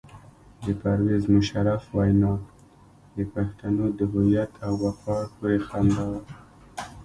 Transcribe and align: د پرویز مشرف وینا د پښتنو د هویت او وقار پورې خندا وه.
د 0.63 0.65
پرویز 0.81 1.23
مشرف 1.35 1.81
وینا 1.97 2.33
د 3.15 3.17
پښتنو 3.33 3.85
د 3.97 3.99
هویت 4.13 4.51
او 4.65 4.73
وقار 4.85 5.23
پورې 5.35 5.57
خندا 5.67 6.03
وه. 6.11 6.21